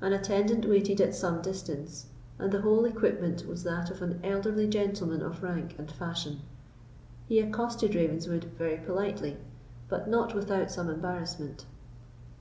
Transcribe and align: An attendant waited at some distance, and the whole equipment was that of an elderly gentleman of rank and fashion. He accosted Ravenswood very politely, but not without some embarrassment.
An 0.00 0.12
attendant 0.12 0.66
waited 0.68 1.00
at 1.00 1.16
some 1.16 1.42
distance, 1.42 2.06
and 2.38 2.52
the 2.52 2.60
whole 2.60 2.84
equipment 2.84 3.44
was 3.44 3.64
that 3.64 3.90
of 3.90 4.02
an 4.02 4.20
elderly 4.22 4.68
gentleman 4.68 5.20
of 5.20 5.42
rank 5.42 5.74
and 5.78 5.90
fashion. 5.90 6.42
He 7.26 7.40
accosted 7.40 7.96
Ravenswood 7.96 8.44
very 8.56 8.76
politely, 8.76 9.36
but 9.88 10.06
not 10.08 10.32
without 10.32 10.70
some 10.70 10.88
embarrassment. 10.88 11.64